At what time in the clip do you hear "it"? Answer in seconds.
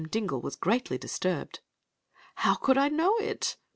3.17-3.57